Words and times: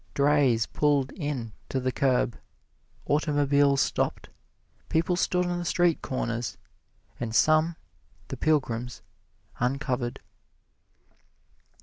Drays 0.15 0.65
pulled 0.65 1.11
in 1.11 1.51
to 1.69 1.79
the 1.79 1.91
curb, 1.91 2.35
automobiles 3.05 3.81
stopped, 3.81 4.29
people 4.89 5.15
stood 5.15 5.45
on 5.45 5.59
the 5.59 5.63
street 5.63 6.01
corners, 6.01 6.57
and 7.19 7.35
some 7.35 7.75
the 8.29 8.35
pilgrims 8.35 9.03
uncovered. 9.59 10.19